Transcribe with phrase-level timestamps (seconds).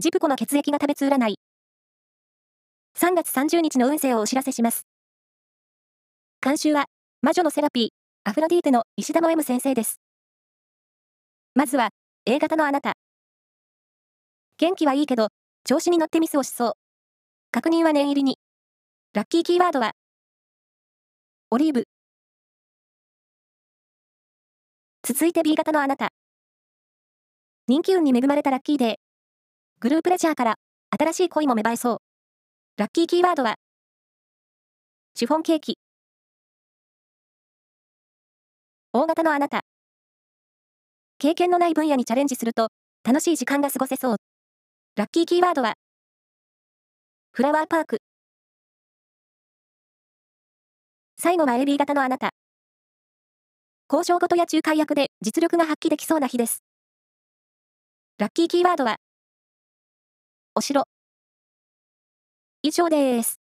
[0.00, 1.38] ジプコの血液が食べつ占い。
[2.98, 4.86] 3月30日の運勢をお知らせします。
[6.40, 6.86] 監修は、
[7.20, 7.88] 魔女のセラピー、
[8.24, 10.00] アフロディーテの石田の M 先生です。
[11.54, 11.90] まずは、
[12.24, 12.94] A 型のあなた。
[14.56, 15.28] 元気はいいけど、
[15.64, 16.72] 調子に乗ってミスをしそう。
[17.50, 18.38] 確認は念入りに。
[19.12, 19.92] ラッキーキーワードは、
[21.50, 21.84] オリーブ。
[25.02, 26.08] 続いて B 型のあなた。
[27.68, 29.09] 人気運に恵まれたラッキーデー。
[29.82, 30.56] グループレジャーから
[30.90, 31.98] 新しい恋も芽生えそう。
[32.76, 33.54] ラッキーキーワードは、
[35.14, 35.78] シフォンケーキ。
[38.92, 39.62] 大型のあなた。
[41.18, 42.68] 経験のない分野にチャレンジすると、
[43.04, 44.16] 楽しい時間が過ごせそう。
[44.96, 45.72] ラッキーキーワードは、
[47.32, 48.02] フラワーパーク。
[51.16, 52.32] 最後は AB 型のあなた。
[53.90, 56.62] 交渉事や仲介役で実力が発揮できそうな日です。
[58.18, 58.98] ラッキーキーワードは、
[60.56, 60.84] お城。
[62.62, 63.39] 以上です。